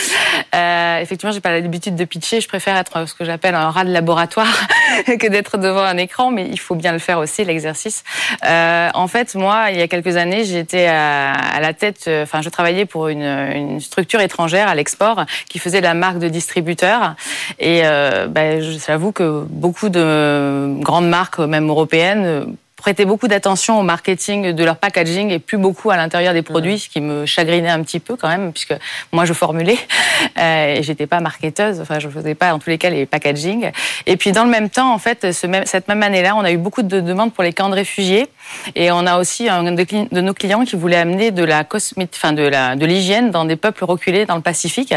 Euh, 0.55 0.99
effectivement, 0.99 1.31
j'ai 1.31 1.41
pas 1.41 1.53
l'habitude 1.53 1.97
de 1.97 2.05
pitcher. 2.07 2.41
Je 2.41 2.49
préfère 2.49 2.77
être 2.79 3.07
ce 3.07 3.13
que 3.13 3.27
j'appelle 3.27 3.55
un 3.55 3.71
rat 3.71 3.85
de 3.85 3.93
laboratoire 3.93 4.67
que 5.07 5.29
d'être 5.29 5.59
devant 5.59 5.83
un 5.83 5.99
écran, 5.99 6.31
mais 6.31 6.49
il 6.51 6.59
faut 6.59 6.75
bien 6.75 6.93
le 6.93 6.99
faire 6.99 7.19
aussi, 7.19 7.45
l'exercice. 7.45 8.05
Euh, 8.47 8.89
en 8.95 9.07
fait, 9.07 9.35
moi, 9.35 9.67
il 9.71 9.79
y 9.79 9.83
a 9.83 9.89
quelques 9.89 10.17
années, 10.17 10.45
j'étais 10.45 10.87
à, 10.87 11.33
à 11.33 11.61
la 11.61 11.75
tête, 11.75 12.05
euh, 12.09 12.23
enfin, 12.23 12.41
je 12.41 12.49
travaillais 12.49 12.87
pour 12.87 13.09
une, 13.09 13.23
une 13.23 13.81
structure 13.81 14.21
étrangère 14.21 14.67
à 14.67 14.75
l'export 14.75 15.27
qui 15.51 15.59
faisait 15.59 15.83
la 15.83 15.93
marque 15.93 16.19
de 16.19 16.29
distributeur. 16.29 17.15
Et 17.59 17.83
euh, 17.85 18.27
ben, 18.29 18.63
j'avoue 18.63 19.13
que 19.13 19.45
beaucoup 19.47 19.91
de 19.91 20.75
grandes 20.81 21.09
marques, 21.09 21.39
même 21.39 21.69
européennes, 21.69 22.25
euh, 22.25 22.45
prêtaient 22.79 23.05
beaucoup 23.05 23.27
d'attention 23.27 23.79
au 23.79 23.83
marketing 23.83 24.53
de 24.53 24.65
leur 24.65 24.77
packaging 24.77 25.31
et 25.31 25.41
plus 25.41 25.59
beaucoup 25.59 25.91
à 25.91 25.97
l'intérieur 25.97 26.33
des 26.33 26.43
produits, 26.43 26.79
ce 26.79 26.89
qui 26.89 27.01
me 27.01 27.27
chagrinait 27.27 27.69
un 27.69 27.83
petit 27.83 27.99
peu 27.99 28.17
quand 28.17 28.29
même, 28.29 28.53
puisque 28.53 28.75
moi 29.13 29.25
je 29.25 29.33
formulais 29.33 29.77
euh, 30.39 30.77
et 30.77 30.83
j'étais 30.85 31.07
pas 31.07 31.21
marketeuse, 31.21 31.81
enfin 31.81 31.99
je 31.99 32.09
faisais 32.09 32.37
pas 32.37 32.55
en 32.55 32.61
tous 32.61 32.71
les 32.71 32.79
cas 32.79 32.89
les 32.89 33.05
packaging. 33.05 33.73
Et 34.07 34.17
puis 34.17 34.31
dans 34.31 34.45
le 34.45 34.51
même 34.51 34.71
temps, 34.71 34.95
en 34.95 34.99
fait, 34.99 35.33
ce 35.33 35.47
même, 35.49 35.67
cette 35.67 35.89
même 35.89 36.03
année-là, 36.05 36.37
on 36.37 36.45
a 36.45 36.53
eu 36.53 36.57
beaucoup 36.57 36.83
de 36.83 37.01
demandes 37.01 37.33
pour 37.33 37.43
les 37.43 37.53
camps 37.53 37.69
de 37.69 37.75
réfugiés 37.75 38.29
et 38.77 38.93
on 38.93 39.07
a 39.07 39.19
aussi 39.19 39.49
un 39.49 39.73
de, 39.73 40.21
nos 40.21 40.35
clients 40.35 40.65
qui 40.65 40.77
voulait 40.77 40.97
amener 40.97 41.33
de 41.33 41.43
la 41.43 41.65
cosmétique, 41.65 42.21
enfin 42.23 42.33
de 42.33 42.43
la 42.43 42.77
de 42.77 42.87
l'hygiène 42.87 43.33
dans 43.33 43.45
des 43.45 43.57
peuples 43.57 43.85
reculés 43.85 44.25
dans 44.25 44.37
le 44.37 44.43
Pacifique. 44.43 44.95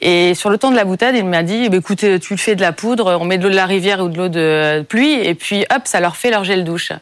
Et 0.00 0.34
sur 0.34 0.48
le 0.48 0.58
temps 0.58 0.70
de 0.70 0.76
la 0.76 0.84
boutade, 0.84 1.16
il 1.16 1.24
m'a 1.24 1.42
dit, 1.42 1.64
eh 1.66 1.68
ben, 1.68 1.80
écoutez, 1.80 2.20
tu 2.20 2.34
le 2.34 2.38
fais 2.38 2.54
de 2.54 2.60
la 2.60 2.72
poudre, 2.72 3.18
on 3.20 3.24
met 3.24 3.36
de 3.36 3.42
l'eau 3.42 3.50
de 3.50 3.56
la 3.56 3.66
rivière 3.66 4.00
ou 4.00 4.08
de 4.08 4.16
l'eau 4.16 4.28
de 4.28 4.82
pluie 4.88 5.14
et 5.14 5.34
puis 5.34 5.66
hop, 5.74 5.82
ça 5.84 5.98
leur 5.98 6.16
fait 6.16 6.30
leur 6.30 6.44
gel 6.44 6.62
douche. 6.64 6.92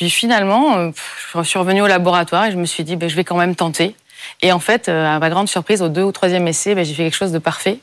Puis 0.00 0.08
finalement, 0.08 0.78
euh, 0.78 0.90
je 1.34 1.42
suis 1.42 1.58
revenue 1.58 1.82
au 1.82 1.86
laboratoire 1.86 2.46
et 2.46 2.52
je 2.52 2.56
me 2.56 2.64
suis 2.64 2.84
dit, 2.84 2.96
ben, 2.96 3.10
je 3.10 3.14
vais 3.16 3.22
quand 3.24 3.36
même 3.36 3.54
tenter. 3.54 3.94
Et 4.40 4.50
en 4.50 4.58
fait, 4.58 4.88
euh, 4.88 5.06
à 5.14 5.18
ma 5.18 5.28
grande 5.28 5.46
surprise, 5.46 5.82
au 5.82 5.90
deux 5.90 6.02
ou 6.02 6.10
troisième 6.10 6.48
essai, 6.48 6.74
ben, 6.74 6.86
j'ai 6.86 6.94
fait 6.94 7.02
quelque 7.02 7.16
chose 7.16 7.32
de 7.32 7.38
parfait. 7.38 7.80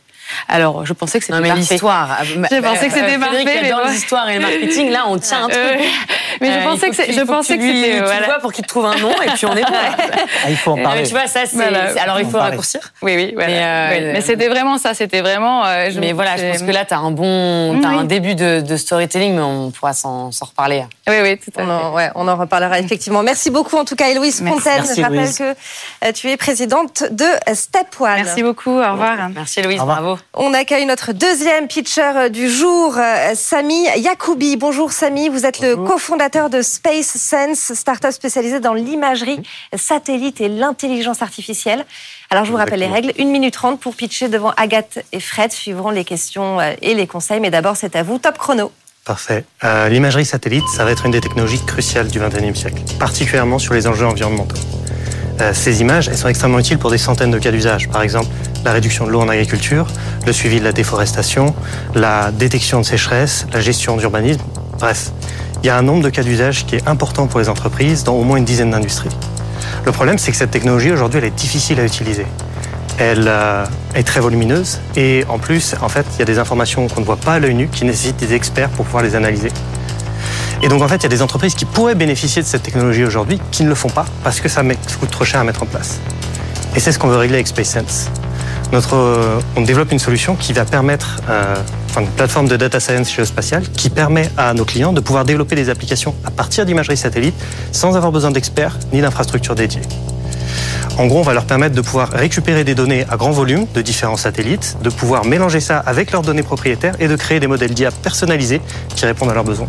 Alors, 0.48 0.84
je 0.84 0.94
pensais 0.94 1.20
que 1.20 1.26
c'était 1.26 1.36
Non 1.38 1.42
mais 1.44 1.50
parfait. 1.50 1.74
l'histoire. 1.76 2.18
J'ai 2.24 2.62
pensé 2.62 2.88
que 2.88 2.94
c'était 2.94 3.20
parfait, 3.20 3.44
mais 3.46 3.62
mais 3.62 3.70
dans 3.70 3.84
bon. 3.84 3.92
l'histoire 3.92 4.28
et 4.30 4.36
le 4.36 4.42
marketing, 4.42 4.90
là, 4.90 5.04
on 5.08 5.20
tient 5.20 5.46
un 5.46 5.48
truc. 5.50 5.60
Euh, 5.62 5.78
mais 6.42 6.52
je 6.52 6.58
Euh, 6.60 6.64
pensais 6.64 6.90
que 6.90 6.96
c'est- 6.96 7.12
je 7.14 7.22
pensais 7.22 7.54
tu 7.54 7.60
que 7.60 7.66
c'était 7.66 7.98
tu 7.98 8.04
voilà. 8.04 8.26
vois 8.26 8.40
pour 8.40 8.52
qu'il 8.54 8.64
te 8.64 8.70
trouve 8.70 8.86
un 8.86 8.96
nom 8.98 9.12
et 9.26 9.30
puis 9.32 9.46
on 9.46 9.56
est 9.56 9.62
bon. 9.68 9.68
Ah, 9.74 10.50
il 10.50 10.58
faut 10.58 10.72
en 10.72 10.78
Euh, 10.80 10.84
parler. 10.84 11.04
tu 11.04 11.12
vois, 11.12 11.28
ça, 11.28 11.46
c'est. 11.46 12.00
Alors, 12.00 12.20
il 12.20 12.30
faut 12.30 12.38
raccourcir. 12.40 12.82
Oui, 13.02 13.16
oui. 13.16 13.34
Mais, 13.38 13.46
euh, 13.62 13.90
Oui, 13.92 14.00
mais 14.14 14.22
c'était 14.22 14.48
vraiment 14.48 14.78
ça. 14.78 14.94
C'était 14.94 15.22
vraiment. 15.22 15.66
euh, 15.66 15.90
je- 15.92 16.00
Mais 16.00 16.14
voilà, 16.14 16.38
je 16.38 16.46
pense 16.52 16.62
que 16.64 16.72
là, 16.72 16.86
t'as 16.86 16.98
un 16.98 17.12
bon, 17.12 17.80
t'as 17.82 17.90
Oui. 17.90 17.96
un 18.00 18.04
début 18.04 18.36
de, 18.36 18.76
storytelling, 18.78 19.36
mais 19.36 19.42
on 19.42 19.72
pourra 19.72 19.94
s'en 19.94 20.30
reparler. 20.42 20.84
Oui, 21.08 21.16
oui, 21.24 21.38
tout 21.38 21.52
à 21.60 21.64
On 21.64 21.98
fait. 21.98 22.12
on 22.16 22.28
en 22.28 22.36
reparlera 22.36 22.80
effectivement. 22.80 23.24
Merci 23.24 23.50
beaucoup 23.50 23.78
en 23.78 23.86
tout 23.86 23.96
cas, 23.96 24.10
Héloïse. 24.10 24.38
Fontaine. 24.40 24.84
Merci, 24.84 24.96
Je 24.98 25.02
rappelle 25.02 25.18
Héloïse. 25.20 25.38
que 25.38 25.44
euh, 26.06 26.12
tu 26.14 26.30
es 26.30 26.38
présidente 26.38 27.04
de 27.10 27.26
Step 27.54 27.88
One. 28.00 28.10
Merci 28.16 28.44
beaucoup. 28.44 28.72
Au 28.72 28.92
revoir. 28.92 29.16
Merci 29.34 29.62
revoir. 29.62 29.86
bravo. 29.86 30.20
On 30.34 30.54
accueille 30.54 30.86
notre 30.86 31.14
deuxième 31.14 31.68
pitcher 31.68 32.02
euh, 32.16 32.30
du 32.30 32.50
jour, 32.50 32.96
euh, 32.98 33.32
Sami 33.36 33.88
Yacoubi. 33.98 34.58
Bonjour 34.58 34.92
Sami, 34.92 35.30
vous 35.30 35.46
êtes 35.46 35.60
le 35.62 35.76
cofondateur 35.78 36.27
de 36.28 36.62
Space 36.62 37.16
Sense, 37.16 37.74
start-up 37.74 38.12
spécialisée 38.12 38.60
dans 38.60 38.74
l'imagerie 38.74 39.42
satellite 39.74 40.42
et 40.42 40.50
l'intelligence 40.50 41.22
artificielle. 41.22 41.86
Alors 42.30 42.44
je 42.44 42.52
vous 42.52 42.58
rappelle 42.58 42.82
les 42.82 42.88
règles, 42.88 43.14
1 43.18 43.26
minute 43.26 43.54
30 43.54 43.80
pour 43.80 43.96
pitcher 43.96 44.28
devant 44.28 44.52
Agathe 44.58 45.00
et 45.14 45.22
Fred, 45.22 45.54
suivront 45.54 45.90
les 45.90 46.04
questions 46.04 46.60
euh, 46.60 46.74
et 46.82 46.96
les 46.96 47.08
conseils. 47.08 47.40
Mais 47.40 47.50
d'abord 47.50 47.78
c'est 47.78 47.96
à 47.96 48.04
vous, 48.04 48.18
top 48.18 48.38
chrono. 48.38 48.74
Parfait. 49.06 49.46
Euh, 49.64 49.88
L'imagerie 49.88 50.26
satellite, 50.26 50.68
ça 50.68 50.84
va 50.84 50.92
être 50.92 51.06
une 51.06 51.14
des 51.14 51.22
technologies 51.22 51.64
cruciales 51.66 52.10
du 52.10 52.20
XXIe 52.20 52.54
siècle, 52.54 52.82
particulièrement 53.00 53.58
sur 53.58 53.74
les 53.74 53.88
enjeux 53.88 54.06
environnementaux. 54.06 54.58
Euh, 55.40 55.54
ces 55.54 55.80
images, 55.80 56.10
elles 56.10 56.18
sont 56.18 56.28
extrêmement 56.28 56.60
utiles 56.60 56.78
pour 56.78 56.92
des 56.92 56.98
centaines 56.98 57.32
de 57.32 57.40
cas 57.40 57.52
d'usage. 57.52 57.88
Par 57.88 58.02
exemple, 58.02 58.28
la 58.66 58.74
réduction 58.74 59.06
de 59.06 59.12
l'eau 59.12 59.22
en 59.22 59.30
agriculture, 59.30 59.88
le 60.26 60.34
suivi 60.34 60.60
de 60.60 60.66
la 60.66 60.74
déforestation, 60.74 61.56
la 61.96 62.32
détection 62.32 62.82
de 62.82 62.86
sécheresse, 62.86 63.48
la 63.54 63.62
gestion 63.62 63.96
d'urbanisme. 63.96 64.42
Bref, 64.78 65.12
il 65.64 65.68
y 65.68 65.70
a 65.70 65.78
un 65.78 65.82
nombre 65.82 66.04
de 66.04 66.10
cas 66.10 66.24
d'usage 66.24 66.66
qui 66.66 66.76
est 66.76 66.88
important 66.88 67.28
pour 67.28 67.40
les 67.40 67.50
entreprises 67.50 68.04
dans 68.04 68.14
au 68.14 68.24
moins 68.24 68.38
une 68.38 68.46
dizaine 68.46 68.72
d'industries. 68.72 69.10
Le 69.86 69.92
problème, 69.92 70.18
c'est 70.18 70.32
que 70.32 70.38
cette 70.38 70.52
technologie, 70.52 70.92
aujourd'hui, 70.92 71.20
elle 71.20 71.26
est 71.26 71.32
difficile 71.36 71.80
à 71.80 71.86
utiliser. 71.86 72.26
Elle 73.00 73.26
euh, 73.28 73.66
est 73.96 74.04
très 74.04 74.20
volumineuse 74.20 74.80
et 74.96 75.24
en 75.30 75.38
plus, 75.40 75.76
en 75.82 75.90
fait, 75.90 76.06
il 76.16 76.20
y 76.20 76.22
a 76.22 76.26
des 76.26 76.40
informations 76.40 76.88
qu'on 76.88 77.02
ne 77.02 77.06
voit 77.06 77.18
pas 77.18 77.34
à 77.34 77.40
l'œil 77.40 77.54
nu 77.54 77.68
qui 77.68 77.86
nécessitent 77.86 78.18
des 78.18 78.34
experts 78.34 78.70
pour 78.70 78.86
pouvoir 78.86 79.04
les 79.04 79.16
analyser. 79.16 79.50
Et 80.64 80.68
donc, 80.68 80.82
en 80.82 80.88
fait, 80.88 80.96
il 80.98 81.04
y 81.04 81.06
a 81.06 81.10
des 81.10 81.22
entreprises 81.22 81.54
qui 81.54 81.66
pourraient 81.66 81.94
bénéficier 81.96 82.42
de 82.42 82.48
cette 82.48 82.64
technologie 82.64 83.04
aujourd'hui 83.04 83.40
qui 83.52 83.64
ne 83.64 83.70
le 83.70 83.76
font 83.76 83.90
pas 83.90 84.06
parce 84.24 84.40
que 84.40 84.50
ça 84.50 84.64
met- 84.64 84.78
coûte 85.00 85.12
trop 85.12 85.26
cher 85.26 85.40
à 85.40 85.44
mettre 85.44 85.62
en 85.62 85.68
place. 85.68 86.00
Et 86.76 86.80
c'est 86.80 86.92
ce 86.92 86.98
qu'on 86.98 87.08
veut 87.08 87.18
régler 87.18 87.36
avec 87.36 87.48
SpaceSense. 87.48 88.10
Notre, 88.72 88.96
euh, 88.96 89.40
on 89.56 89.62
développe 89.62 89.92
une 89.92 90.00
solution 90.00 90.36
qui 90.36 90.54
va 90.54 90.66
permettre, 90.66 91.22
euh, 91.30 91.56
enfin 91.90 92.02
une 92.02 92.08
plateforme 92.08 92.48
de 92.48 92.58
data 92.58 92.80
science 92.80 93.14
géospatiale 93.14 93.64
qui 93.70 93.90
permet 93.90 94.30
à 94.38 94.54
nos 94.54 94.66
clients 94.66 94.94
de 94.94 95.00
pouvoir 95.00 95.26
développer 95.26 95.56
des 95.56 95.70
applications 95.70 96.16
à 96.26 96.32
partir 96.32 96.66
d'imagerie 96.66 96.98
satellite 96.98 97.36
sans 97.72 97.96
avoir 97.96 98.12
besoin 98.12 98.32
d'experts 98.32 98.78
ni 98.94 99.02
d'infrastructures 99.02 99.56
dédiées. 99.56 99.82
En 100.98 101.06
gros, 101.06 101.20
on 101.20 101.24
va 101.24 101.34
leur 101.34 101.46
permettre 101.46 101.76
de 101.76 101.82
pouvoir 101.82 102.10
récupérer 102.10 102.64
des 102.64 102.74
données 102.74 103.06
à 103.10 103.18
grand 103.18 103.30
volume 103.30 103.68
de 103.76 103.82
différents 103.82 104.18
satellites, 104.18 104.78
de 104.82 104.90
pouvoir 104.90 105.26
mélanger 105.26 105.60
ça 105.60 105.78
avec 105.78 106.12
leurs 106.12 106.24
données 106.24 106.42
propriétaires 106.42 106.96
et 107.00 107.08
de 107.08 107.16
créer 107.16 107.40
des 107.40 107.46
modèles 107.46 107.76
d'IA 107.76 107.92
personnalisés 107.92 108.62
qui 108.96 109.06
répondent 109.06 109.30
à 109.30 109.36
leurs 109.36 109.44
besoins. 109.44 109.68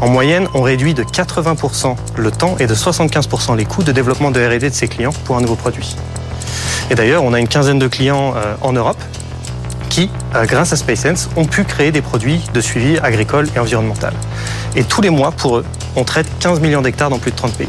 En 0.00 0.08
moyenne, 0.08 0.46
on 0.54 0.62
réduit 0.62 0.94
de 0.94 1.02
80% 1.02 1.96
le 2.16 2.30
temps 2.30 2.56
et 2.60 2.66
de 2.66 2.74
75% 2.74 3.56
les 3.56 3.64
coûts 3.64 3.82
de 3.82 3.90
développement 3.90 4.30
de 4.30 4.40
R&D 4.40 4.70
de 4.70 4.74
ces 4.74 4.86
clients 4.86 5.12
pour 5.24 5.36
un 5.36 5.40
nouveau 5.40 5.56
produit. 5.56 5.96
Et 6.90 6.94
d'ailleurs, 6.94 7.24
on 7.24 7.32
a 7.32 7.40
une 7.40 7.48
quinzaine 7.48 7.78
de 7.78 7.88
clients 7.88 8.34
euh, 8.36 8.54
en 8.60 8.72
Europe 8.72 9.00
qui, 9.94 10.10
euh, 10.34 10.44
grâce 10.44 10.72
à 10.72 10.76
SpaceSense, 10.76 11.30
ont 11.36 11.44
pu 11.44 11.62
créer 11.62 11.92
des 11.92 12.02
produits 12.02 12.40
de 12.52 12.60
suivi 12.60 12.98
agricole 12.98 13.46
et 13.54 13.60
environnemental. 13.60 14.12
Et 14.74 14.82
tous 14.82 15.00
les 15.00 15.10
mois, 15.10 15.30
pour 15.30 15.58
eux, 15.58 15.64
on 15.94 16.02
traite 16.02 16.26
15 16.40 16.58
millions 16.58 16.82
d'hectares 16.82 17.10
dans 17.10 17.20
plus 17.20 17.30
de 17.30 17.36
30 17.36 17.56
pays. 17.56 17.68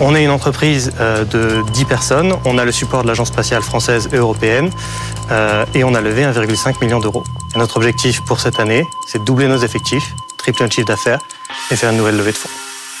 On 0.00 0.16
est 0.16 0.24
une 0.24 0.30
entreprise 0.30 0.90
euh, 0.98 1.24
de 1.24 1.62
10 1.72 1.84
personnes, 1.84 2.34
on 2.44 2.58
a 2.58 2.64
le 2.64 2.72
support 2.72 3.04
de 3.04 3.08
l'Agence 3.08 3.28
spatiale 3.28 3.62
française 3.62 4.08
et 4.12 4.16
européenne 4.16 4.70
euh, 5.30 5.64
et 5.72 5.84
on 5.84 5.94
a 5.94 6.00
levé 6.00 6.24
1,5 6.24 6.82
million 6.82 6.98
d'euros. 6.98 7.22
Notre 7.54 7.76
objectif 7.76 8.22
pour 8.24 8.40
cette 8.40 8.58
année, 8.58 8.84
c'est 9.06 9.20
de 9.20 9.24
doubler 9.24 9.46
nos 9.46 9.58
effectifs, 9.58 10.14
tripler 10.36 10.64
notre 10.64 10.74
chiffre 10.74 10.88
d'affaires 10.88 11.20
et 11.70 11.76
faire 11.76 11.92
une 11.92 11.98
nouvelle 11.98 12.16
levée 12.16 12.32
de 12.32 12.38
fonds. 12.38 12.48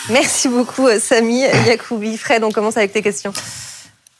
Merci 0.08 0.48
beaucoup 0.48 0.88
Sami 1.00 1.40
Yacoubi. 1.66 2.16
Fred, 2.16 2.44
on 2.44 2.52
commence 2.52 2.76
avec 2.76 2.92
tes 2.92 3.02
questions. 3.02 3.32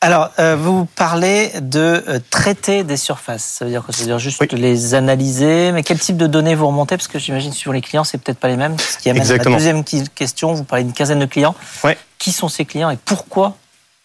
Alors, 0.02 0.30
euh, 0.38 0.56
vous 0.56 0.86
parlez 0.96 1.50
de 1.60 2.02
euh, 2.08 2.20
traiter 2.30 2.84
des 2.84 2.96
surfaces. 2.96 3.44
Ça 3.44 3.66
veut 3.66 3.70
dire 3.70 3.84
que 3.84 3.92
ça 3.92 4.00
veut 4.00 4.06
dire 4.06 4.18
juste 4.18 4.40
Oui. 4.40 4.48
les 4.52 4.94
analyser. 4.94 5.72
Mais 5.72 5.82
quel 5.82 5.98
type 5.98 6.16
de 6.16 6.26
données 6.26 6.54
vous 6.54 6.66
remontez? 6.68 6.96
Parce 6.96 7.06
que 7.08 7.18
j'imagine 7.18 7.52
suivant 7.52 7.74
les 7.74 7.82
clients, 7.82 8.02
c'est 8.04 8.16
peut-être 8.16 8.38
pas 8.38 8.48
les 8.48 8.56
mêmes. 8.56 8.78
Ce 8.78 8.96
qui 8.96 9.10
amène 9.10 9.20
Exactement. 9.20 9.56
à 9.56 9.58
la 9.58 9.72
deuxième 9.74 10.08
question. 10.14 10.54
Vous 10.54 10.64
parlez 10.64 10.84
d'une 10.84 10.94
quinzaine 10.94 11.18
de 11.18 11.26
clients. 11.26 11.54
Ouais. 11.84 11.98
Qui 12.18 12.32
sont 12.32 12.48
ces 12.48 12.64
clients 12.64 12.88
et 12.88 12.96
pourquoi 13.04 13.56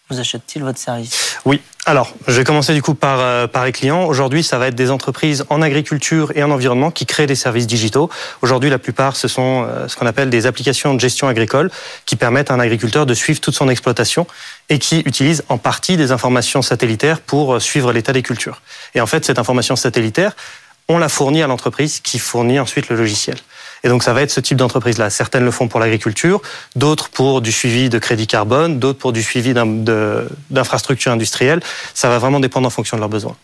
vous 0.10 0.20
achètent-ils 0.20 0.64
votre 0.64 0.78
service? 0.78 1.38
Oui. 1.46 1.62
Alors, 1.88 2.14
je 2.28 2.34
vais 2.34 2.44
commencer 2.44 2.74
du 2.74 2.82
coup 2.82 2.96
par, 2.96 3.20
euh, 3.20 3.48
par 3.48 3.66
les 3.66 3.72
clients. 3.72 4.06
Aujourd'hui, 4.06 4.44
ça 4.44 4.58
va 4.58 4.68
être 4.68 4.76
des 4.76 4.92
entreprises 4.92 5.46
en 5.50 5.62
agriculture 5.62 6.32
et 6.36 6.44
en 6.44 6.52
environnement 6.52 6.92
qui 6.92 7.06
créent 7.06 7.28
des 7.28 7.36
services 7.36 7.68
digitaux. 7.68 8.10
Aujourd'hui, 8.42 8.70
la 8.70 8.80
plupart, 8.80 9.16
ce 9.16 9.28
sont 9.28 9.66
euh, 9.68 9.88
ce 9.88 9.96
qu'on 9.96 10.06
appelle 10.06 10.30
des 10.30 10.46
applications 10.48 10.94
de 10.94 11.00
gestion 11.00 11.28
agricole 11.28 11.72
qui 12.06 12.16
permettent 12.16 12.52
à 12.52 12.56
un 12.56 12.60
agriculteur 12.60 13.06
de 13.06 13.14
suivre 13.14 13.40
toute 13.40 13.56
son 13.56 13.70
exploitation 13.70 14.28
et 14.70 14.80
qui 14.80 15.00
utilisent 15.02 15.44
en 15.50 15.58
partie 15.58 15.98
des 15.98 16.12
informations 16.12 16.62
satellitaires 16.62 17.20
pour 17.20 17.56
euh, 17.56 17.60
suivre 17.60 17.92
l'état 17.92 18.14
des 18.14 18.24
cultures. 18.24 18.62
Et 18.94 19.02
en 19.02 19.08
fait, 19.08 19.26
cette 19.26 19.40
information 19.40 19.76
satellitaire, 19.76 20.36
on 20.88 21.00
la 21.00 21.10
fournit 21.10 21.42
à 21.42 21.48
l'entreprise 21.48 22.00
qui 22.00 22.20
fournit 22.20 22.60
ensuite 22.60 22.90
le 22.90 22.96
logiciel. 22.96 23.38
Et 23.86 23.88
donc 23.88 24.04
ça 24.04 24.14
va 24.14 24.24
être 24.24 24.32
ce 24.32 24.42
type 24.42 24.58
d'entreprise-là. 24.58 25.12
Certaines 25.12 25.46
le 25.46 25.52
font 25.52 25.68
pour 25.68 25.80
l'agriculture, 25.80 26.42
d'autres 26.76 27.08
pour 27.10 27.42
du 27.42 27.52
suivi 27.52 27.88
de 27.88 28.00
crédit 28.00 28.26
carbone, 28.26 28.80
d'autres 28.80 28.98
pour 28.98 29.14
du 29.14 29.22
suivi 29.22 29.54
d'infrastructures 29.54 31.12
industrielles. 31.12 31.62
Ça 31.94 32.10
va 32.10 32.18
vraiment 32.18 32.40
dépendre 32.40 32.66
en 32.66 32.72
fonction 32.72 32.98
de 32.98 33.02
leurs 33.02 33.10
besoins. 33.10 33.38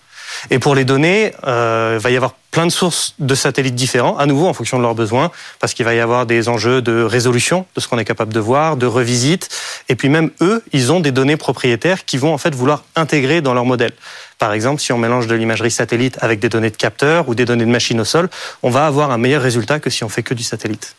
Et 0.50 0.60
pour 0.60 0.76
les 0.76 0.86
données, 0.86 1.34
euh, 1.46 1.98
il 2.00 2.02
va 2.02 2.10
y 2.10 2.16
avoir 2.16 2.34
plein 2.52 2.66
de 2.66 2.72
sources 2.72 3.14
de 3.20 3.36
satellites 3.36 3.76
différents, 3.76 4.18
à 4.18 4.26
nouveau 4.26 4.48
en 4.48 4.54
fonction 4.54 4.78
de 4.78 4.84
leurs 4.84 4.96
besoins, 4.96 5.32
parce 5.60 5.74
qu'il 5.74 5.86
va 5.86 5.94
y 5.94 6.00
avoir 6.00 6.26
des 6.26 6.50
enjeux 6.50 6.82
de 6.82 7.04
résolution 7.04 7.66
de 7.76 7.80
ce 7.80 7.88
qu'on 7.88 7.98
est 7.98 8.06
capable 8.06 8.34
de 8.34 8.40
voir, 8.40 8.76
de 8.76 8.86
revisite, 8.86 9.48
et 9.88 9.96
puis 9.96 10.10
même 10.10 10.32
eux, 10.42 10.62
ils 10.74 10.92
ont 10.92 11.00
des 11.00 11.12
données 11.12 11.38
propriétaires 11.38 12.04
qui 12.04 12.18
vont 12.18 12.34
en 12.34 12.38
fait 12.38 12.54
vouloir 12.54 12.84
intégrer 12.96 13.42
dans 13.42 13.54
leur 13.54 13.64
modèle. 13.66 13.94
Par 14.40 14.52
exemple, 14.52 14.82
si 14.82 14.92
on 14.92 14.98
mélange 14.98 15.28
de 15.28 15.36
l'imagerie 15.36 15.72
satellite 15.72 16.18
avec 16.22 16.40
des 16.40 16.50
données 16.50 16.72
de 16.72 16.76
capteurs 16.78 17.30
ou 17.30 17.36
des 17.36 17.46
données 17.46 17.66
de 17.66 17.72
machines 17.72 18.02
au 18.02 18.06
sol, 18.06 18.30
on 18.64 18.70
va 18.70 18.86
avoir 18.88 19.12
un 19.12 19.18
meilleur 19.18 19.42
résultat 19.44 19.80
que 19.80 19.90
si 19.90 20.04
on 20.04 20.10
fait 20.10 20.24
que 20.24 20.34
du 20.34 20.44
satellite. 20.44 20.96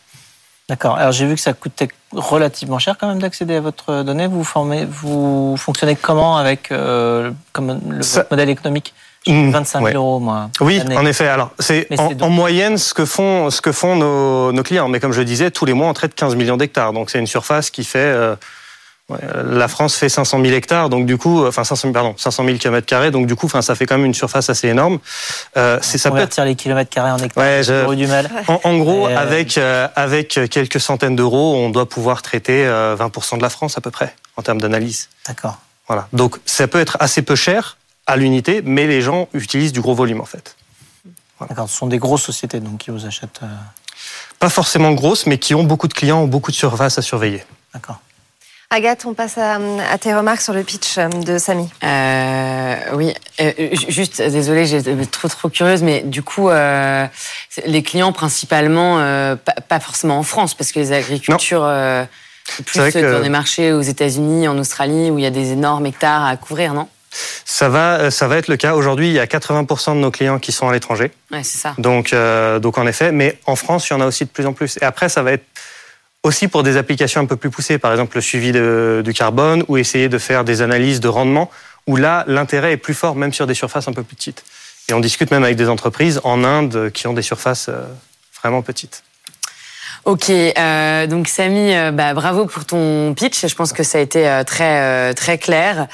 D'accord. 0.69 0.95
Alors 0.95 1.11
j'ai 1.11 1.25
vu 1.25 1.35
que 1.35 1.41
ça 1.41 1.51
coûtait 1.51 1.89
relativement 2.13 2.79
cher 2.79 2.95
quand 2.97 3.09
même 3.09 3.19
d'accéder 3.19 3.55
à 3.57 3.61
votre 3.61 4.01
donnée. 4.03 4.27
Vous 4.27 4.45
formez, 4.45 4.85
vous 4.89 5.57
fonctionnez 5.57 5.97
comment 5.97 6.37
avec 6.37 6.71
euh, 6.71 7.31
comme 7.51 7.81
le, 7.89 8.01
Ça- 8.01 8.21
votre 8.21 8.31
modèle 8.31 8.49
économique? 8.49 8.93
Mmh, 9.27 9.51
25 9.51 9.79
000 9.79 9.85
ouais. 9.85 9.93
euros 9.95 10.19
moi. 10.19 10.49
Oui, 10.59 10.81
en 10.95 11.05
effet. 11.05 11.27
Alors, 11.27 11.51
c'est 11.59 11.87
en, 11.97 12.09
c'est 12.09 12.15
donc- 12.15 12.27
en 12.27 12.29
moyenne 12.29 12.77
ce 12.77 12.93
que 12.93 13.05
font 13.05 13.49
ce 13.49 13.61
que 13.61 13.71
font 13.71 13.95
nos, 13.95 14.51
nos 14.51 14.63
clients. 14.63 14.89
Mais 14.89 14.99
comme 14.99 15.13
je 15.13 15.19
le 15.19 15.25
disais, 15.25 15.49
tous 15.51 15.65
les 15.65 15.73
mois, 15.73 15.87
on 15.87 15.93
traite 15.93 16.13
15 16.15 16.35
millions 16.35 16.57
d'hectares. 16.57 16.91
Donc, 16.93 17.09
c'est 17.09 17.19
une 17.19 17.27
surface 17.27 17.69
qui 17.69 17.83
fait. 17.85 17.99
euh, 17.99 18.35
ouais, 19.09 19.19
la 19.49 19.67
France 19.67 19.95
fait 19.95 20.09
500 20.09 20.41
000 20.41 20.53
hectares, 20.53 20.89
donc 20.89 21.05
du 21.05 21.17
coup, 21.17 21.45
enfin 21.45 21.63
500 21.63 21.81
000, 21.89 21.93
pardon, 21.93 22.15
500 22.17 22.45
000 22.45 22.57
kilomètres 22.57 22.85
carrés, 22.87 23.11
donc 23.11 23.27
du 23.27 23.35
coup, 23.35 23.45
enfin, 23.47 23.61
ça 23.61 23.75
fait 23.75 23.85
quand 23.85 23.95
même 23.97 24.05
une 24.05 24.13
surface 24.13 24.49
assez 24.49 24.67
énorme. 24.69 24.99
Euh, 25.57 25.77
c'est 25.81 25.97
ça 25.97 26.09
peut 26.11 26.27
les 26.43 26.55
kilomètres 26.55 26.89
carrés 26.89 27.11
en 27.11 27.17
hectares. 27.17 27.43
Ouais, 27.43 27.61
je- 27.63 27.93
du 27.95 28.07
mal. 28.07 28.29
en, 28.47 28.59
en 28.63 28.77
gros, 28.77 29.07
Euh, 29.07 29.17
avec 29.17 29.57
euh, 29.57 29.87
avec 29.95 30.39
quelques 30.49 30.79
centaines 30.79 31.15
d'euros, 31.15 31.55
on 31.55 31.69
doit 31.69 31.87
pouvoir 31.87 32.21
traiter 32.21 32.65
euh, 32.65 32.95
20% 32.97 33.37
de 33.37 33.41
la 33.41 33.49
France 33.49 33.77
à 33.77 33.81
peu 33.81 33.91
près 33.91 34.13
en 34.37 34.41
termes 34.41 34.59
d'analyse. 34.61 35.09
D'accord. 35.27 35.57
Voilà. 35.87 36.07
Donc, 36.13 36.37
ça 36.45 36.67
peut 36.67 36.79
être 36.79 36.95
assez 37.01 37.21
peu 37.21 37.35
cher 37.35 37.77
à 38.07 38.15
l'unité, 38.17 38.61
mais 38.63 38.85
les 38.87 39.01
gens 39.01 39.27
utilisent 39.33 39.73
du 39.73 39.81
gros 39.81 39.95
volume 39.95 40.21
en 40.21 40.25
fait. 40.25 40.55
D'accord. 41.47 41.69
Ce 41.69 41.75
sont 41.77 41.87
des 41.87 41.97
grosses 41.99 42.23
sociétés 42.23 42.59
donc 42.59 42.77
qui 42.79 42.91
vous 42.91 43.05
achètent. 43.05 43.41
euh, 43.43 43.47
Pas 44.39 44.49
forcément 44.49 44.91
grosses, 44.91 45.25
mais 45.25 45.37
qui 45.37 45.55
ont 45.55 45.63
beaucoup 45.63 45.87
de 45.87 45.93
clients, 45.93 46.19
ont 46.21 46.27
beaucoup 46.27 46.51
de 46.51 46.55
surfaces 46.55 46.97
à 46.97 47.01
surveiller. 47.01 47.43
D'accord. 47.73 47.99
Agathe, 48.69 49.05
on 49.05 49.13
passe 49.13 49.37
à, 49.37 49.59
à 49.91 49.97
tes 49.99 50.15
remarques 50.15 50.41
sur 50.41 50.53
le 50.53 50.63
pitch 50.63 50.97
euh, 50.97 51.07
de 51.07 51.37
Samy. 51.37 51.69
Euh, 51.83 52.75
oui, 52.93 53.13
euh, 53.39 53.51
ju- 53.73 53.85
juste, 53.89 54.19
désolée, 54.21 54.65
j'étais 54.65 54.95
trop 55.05 55.27
trop 55.27 55.47
curieuse, 55.49 55.83
mais 55.83 56.01
du 56.01 56.23
coup, 56.23 56.49
euh, 56.49 57.05
les 57.67 57.83
clients 57.83 58.11
principalement, 58.13 58.97
euh, 58.99 59.35
pas, 59.35 59.53
pas 59.53 59.79
forcément 59.79 60.17
en 60.17 60.23
France, 60.23 60.55
parce 60.55 60.71
que 60.71 60.79
les 60.79 60.91
agricultures, 60.91 61.63
euh, 61.63 62.03
c'est 62.49 62.65
plus 62.65 62.79
que- 62.91 63.11
dans 63.13 63.21
des 63.21 63.29
marchés 63.29 63.71
aux 63.73 63.81
États-Unis, 63.81 64.47
en 64.47 64.57
Australie, 64.57 65.11
où 65.11 65.19
il 65.19 65.23
y 65.23 65.27
a 65.27 65.31
des 65.31 65.51
énormes 65.51 65.85
hectares 65.85 66.25
à 66.25 66.35
couvrir, 66.35 66.73
non? 66.73 66.87
Ça 67.45 67.69
va, 67.69 67.99
euh, 67.99 68.09
ça 68.11 68.27
va 68.27 68.37
être 68.37 68.47
le 68.47 68.57
cas. 68.57 68.73
Aujourd'hui, 68.75 69.07
il 69.07 69.13
y 69.13 69.19
a 69.19 69.25
80% 69.25 69.95
de 69.95 69.99
nos 69.99 70.11
clients 70.11 70.39
qui 70.39 70.51
sont 70.51 70.67
à 70.67 70.73
l'étranger. 70.73 71.11
Ouais, 71.31 71.43
c'est 71.43 71.57
ça. 71.59 71.75
Donc, 71.77 72.13
euh, 72.13 72.59
donc 72.59 72.77
en 72.77 72.87
effet, 72.87 73.11
mais 73.11 73.37
en 73.45 73.55
France, 73.55 73.89
il 73.89 73.93
y 73.93 73.95
en 73.95 74.01
a 74.01 74.05
aussi 74.05 74.25
de 74.25 74.29
plus 74.29 74.45
en 74.45 74.53
plus. 74.53 74.77
Et 74.81 74.85
après, 74.85 75.09
ça 75.09 75.21
va 75.23 75.31
être 75.33 75.45
aussi 76.23 76.47
pour 76.47 76.63
des 76.63 76.77
applications 76.77 77.21
un 77.21 77.25
peu 77.25 77.35
plus 77.35 77.49
poussées, 77.49 77.77
par 77.77 77.91
exemple 77.91 78.15
le 78.15 78.21
suivi 78.21 78.51
de- 78.51 79.01
du 79.03 79.13
carbone 79.13 79.63
ou 79.67 79.77
essayer 79.77 80.07
de 80.09 80.17
faire 80.17 80.43
des 80.45 80.61
analyses 80.61 80.99
de 81.01 81.07
rendement, 81.09 81.51
où 81.85 81.97
là, 81.97 82.23
l'intérêt 82.27 82.71
est 82.71 82.77
plus 82.77 82.93
fort, 82.93 83.15
même 83.15 83.33
sur 83.33 83.45
des 83.45 83.53
surfaces 83.53 83.87
un 83.89 83.93
peu 83.93 84.03
plus 84.03 84.15
petites. 84.15 84.43
Et 84.89 84.93
on 84.93 84.99
discute 85.01 85.31
même 85.31 85.43
avec 85.43 85.57
des 85.57 85.67
entreprises 85.69 86.21
en 86.23 86.43
Inde 86.43 86.91
qui 86.93 87.07
ont 87.07 87.13
des 87.13 87.21
surfaces 87.21 87.67
euh, 87.69 87.81
vraiment 88.41 88.61
petites. 88.61 89.03
Ok, 90.05 90.29
euh, 90.29 91.07
donc 91.07 91.29
Samy, 91.29 91.73
euh, 91.73 91.91
bah, 91.91 92.13
bravo 92.13 92.45
pour 92.45 92.65
ton 92.65 93.13
pitch. 93.13 93.47
Je 93.47 93.55
pense 93.55 93.71
que 93.71 93.83
ça 93.83 93.99
a 93.99 94.01
été 94.01 94.27
euh, 94.27 94.43
très 94.43 94.81
euh, 94.81 95.13
très 95.13 95.37
clair. 95.37 95.87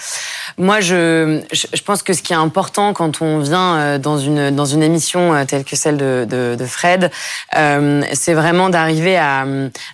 Moi, 0.58 0.80
je, 0.80 1.42
je 1.52 1.82
pense 1.84 2.02
que 2.02 2.14
ce 2.14 2.24
qui 2.24 2.34
est 2.34 2.36
important 2.36 2.94
quand 2.94 3.22
on 3.22 3.38
vient 3.38 3.78
euh, 3.78 3.98
dans 4.00 4.18
une 4.18 4.50
dans 4.50 4.66
une 4.66 4.82
émission 4.82 5.46
telle 5.46 5.64
que 5.64 5.76
celle 5.76 5.98
de 5.98 6.26
de, 6.28 6.56
de 6.58 6.66
Fred, 6.66 7.12
euh, 7.56 8.02
c'est 8.14 8.34
vraiment 8.34 8.70
d'arriver 8.72 9.16
à 9.16 9.46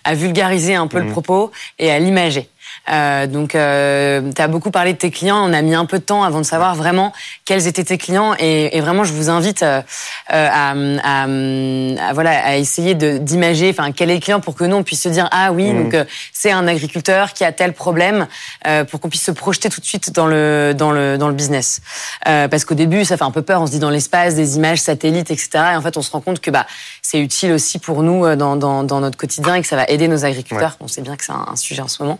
à 0.05 0.13
vulgariser 0.13 0.75
un 0.75 0.88
peu 0.88 1.00
le 1.00 1.05
Mhm. 1.05 1.12
propos 1.12 1.51
et 1.77 1.91
à 1.91 2.00
l'imager. 2.00 2.48
Euh, 2.91 3.27
donc, 3.27 3.55
euh, 3.55 4.31
tu 4.36 4.41
as 4.41 4.48
beaucoup 4.48 4.72
parlé 4.72 4.93
de 4.93 4.98
tes 4.98 5.12
clients. 5.12 5.38
On 5.50 5.53
a 5.53 5.62
mis 5.62 5.75
un 5.75 5.86
peu 5.86 6.00
de 6.00 6.03
temps 6.03 6.24
avant 6.24 6.39
de 6.39 6.45
savoir 6.45 6.75
vraiment 6.75 7.13
quels 7.45 7.67
étaient 7.67 7.84
tes 7.84 7.98
clients. 7.98 8.34
Et, 8.39 8.77
et 8.77 8.81
vraiment, 8.81 9.03
je 9.03 9.13
vous 9.13 9.29
invite 9.29 9.63
euh, 9.63 9.81
euh, 10.34 10.48
à, 10.51 10.72
à, 11.03 11.24
à, 11.24 12.13
voilà, 12.13 12.45
à 12.45 12.55
essayer 12.55 12.93
d'imager 12.95 13.69
enfin, 13.69 13.91
quel 13.91 14.10
est 14.10 14.15
le 14.15 14.19
client 14.22 14.39
pour 14.39 14.55
que 14.55 14.63
nous, 14.63 14.75
on 14.75 14.84
puisse 14.84 15.01
se 15.01 15.10
dire 15.10 15.27
Ah 15.31 15.51
oui, 15.51 15.72
Mhm. 15.72 15.84
donc 15.84 15.93
euh, 15.93 16.05
c'est 16.34 16.51
un 16.51 16.67
agriculteur 16.67 17.34
qui 17.34 17.43
a 17.43 17.51
tel 17.51 17.74
problème, 17.74 18.27
euh, 18.67 18.84
pour 18.84 19.00
qu'on 19.00 19.10
puisse 19.10 19.24
se 19.24 19.31
projeter 19.31 19.69
tout 19.69 19.81
de 19.81 19.86
suite 19.86 20.12
dans 20.13 20.27
le, 20.27 20.74
dans 20.77 20.91
le, 20.91 21.17
dans 21.17 21.27
le 21.27 21.34
business. 21.34 21.81
Euh, 22.27 22.48
parce 22.48 22.65
qu'au 22.65 22.75
début, 22.75 23.03
ça 23.05 23.17
fait 23.17 23.24
un 23.24 23.31
peu 23.31 23.41
peur. 23.41 23.62
On 23.62 23.65
se 23.65 23.72
dit 23.72 23.79
dans 23.79 23.89
l'espace, 23.89 24.36
des 24.36 24.57
images 24.57 24.79
satellites, 24.79 25.31
etc. 25.31 25.50
Et 25.74 25.75
en 25.75 25.81
fait, 25.81 25.98
on 25.98 26.01
se 26.01 26.12
rend 26.12 26.22
compte 26.22 26.39
que 26.39 26.51
bah, 26.51 26.65
c'est 27.01 27.19
utile 27.19 27.51
aussi 27.51 27.79
pour 27.79 28.03
nous 28.03 28.36
dans, 28.36 28.55
dans, 28.55 28.84
dans 28.84 29.00
notre 29.00 29.17
quotidien 29.17 29.55
et 29.55 29.62
que 29.62 29.67
ça 29.67 29.75
va 29.75 29.86
aider 29.86 30.07
nos 30.07 30.24
agriculteurs. 30.25 30.77
On 30.79 30.88
sait 30.88 31.01
bien 31.01 31.15
que 31.15 31.24
c'est 31.25 31.31
un, 31.31 31.45
un 31.51 31.55
sujet 31.55 31.81
en 31.81 31.88
ce 31.88 32.01
moment. 32.03 32.19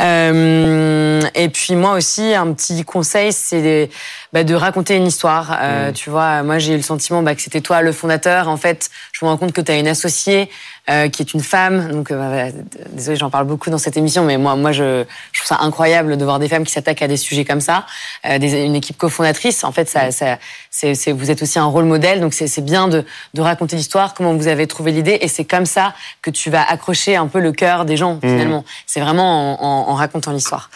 Euh, 0.00 1.20
et 1.34 1.48
puis 1.48 1.74
moi 1.74 1.92
aussi, 1.94 2.34
un 2.34 2.52
petit 2.52 2.84
conseil, 2.84 3.32
c'est 3.32 3.62
de, 3.62 3.88
bah, 4.32 4.44
de 4.44 4.54
raconter 4.54 4.96
une 4.96 5.06
histoire. 5.06 5.56
Euh, 5.60 5.92
Tu 5.92 6.10
vois, 6.10 6.42
moi 6.42 6.58
j'ai 6.58 6.74
eu 6.74 6.76
le 6.76 6.82
sentiment 6.82 7.22
bah, 7.22 7.34
que 7.34 7.42
c'était 7.42 7.60
toi 7.60 7.82
le 7.82 7.92
fondateur. 7.92 8.48
En 8.48 8.56
fait, 8.56 8.90
je 9.12 9.24
me 9.24 9.30
rends 9.30 9.36
compte 9.36 9.52
que 9.52 9.60
tu 9.60 9.72
as 9.72 9.76
une 9.78 9.88
associée 9.88 10.50
euh, 10.90 11.08
qui 11.08 11.22
est 11.22 11.34
une 11.34 11.42
femme. 11.42 11.90
Donc, 11.92 12.10
euh, 12.10 12.50
bah, 12.50 12.58
désolé, 12.92 13.16
j'en 13.16 13.30
parle 13.30 13.46
beaucoup 13.46 13.68
dans 13.70 13.78
cette 13.78 13.96
émission, 13.96 14.24
mais 14.24 14.38
moi, 14.38 14.56
moi, 14.56 14.72
je, 14.72 15.04
je 15.32 15.40
trouve 15.40 15.48
ça 15.56 15.62
incroyable 15.62 16.16
de 16.16 16.24
voir 16.24 16.38
des 16.38 16.48
femmes 16.48 16.64
qui 16.64 16.72
s'attaquent 16.72 17.02
à 17.02 17.08
des 17.08 17.16
sujets 17.18 17.44
comme 17.44 17.60
ça. 17.60 17.84
Euh, 18.26 18.38
des, 18.38 18.64
une 18.64 18.74
équipe 18.74 18.96
cofondatrice, 18.96 19.64
en 19.64 19.72
fait, 19.72 19.88
ça, 19.88 20.10
ça, 20.12 20.38
c'est, 20.70 20.94
c'est- 20.94 21.12
vous 21.12 21.30
êtes 21.30 21.42
aussi 21.42 21.58
un 21.58 21.64
rôle 21.66 21.84
modèle. 21.84 22.20
Donc, 22.20 22.32
c'est, 22.32 22.46
c'est 22.46 22.62
bien 22.64 22.88
de, 22.88 23.04
de 23.34 23.40
raconter 23.42 23.76
l'histoire, 23.76 24.14
comment 24.14 24.34
vous 24.34 24.48
avez 24.48 24.66
trouvé 24.66 24.92
l'idée, 24.92 25.18
et 25.20 25.28
c'est 25.28 25.44
comme 25.44 25.66
ça 25.66 25.94
que 26.22 26.30
tu 26.30 26.48
vas 26.50 26.62
accrocher 26.62 27.16
un 27.16 27.26
peu 27.26 27.40
le 27.40 27.52
cœur 27.52 27.84
des 27.84 27.96
gens 27.96 28.18
finalement. 28.22 28.64
C'est 28.86 29.00
vraiment 29.00 29.60
en, 29.62 29.66
en- 29.66 29.77
en 29.86 29.94
racontant 29.94 30.32
l'histoire. 30.32 30.70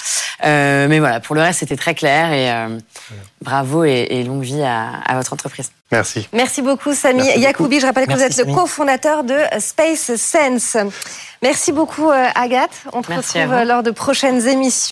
Euh, 0.44 0.88
mais 0.88 0.98
voilà, 0.98 1.20
pour 1.20 1.34
le 1.34 1.40
reste, 1.40 1.60
c'était 1.60 1.76
très 1.76 1.94
clair 1.94 2.32
et 2.32 2.50
euh, 2.50 2.78
bravo 3.40 3.84
et, 3.84 4.06
et 4.10 4.24
longue 4.24 4.42
vie 4.42 4.62
à, 4.62 5.00
à 5.06 5.14
votre 5.14 5.32
entreprise. 5.32 5.70
Merci. 5.92 6.26
Merci 6.32 6.62
beaucoup, 6.62 6.94
Samy. 6.94 7.18
Merci 7.18 7.32
beaucoup. 7.34 7.42
Yacoubi, 7.44 7.80
je 7.80 7.86
rappelle 7.86 8.04
que 8.06 8.08
Merci, 8.10 8.24
vous 8.24 8.30
êtes 8.30 8.36
Samy. 8.36 8.50
le 8.52 8.56
cofondateur 8.58 9.24
de 9.24 9.36
Space 9.60 10.16
Sense. 10.16 10.76
Merci 11.42 11.70
beaucoup, 11.72 12.10
euh, 12.10 12.26
Agathe. 12.34 12.70
On 12.92 13.02
à 13.02 13.16
retrouve 13.16 13.62
lors 13.64 13.82
de 13.82 13.90
prochaines 13.90 14.46
émissions. 14.48 14.72